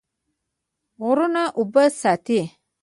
[1.03, 2.39] غرونه اوبه ساتي.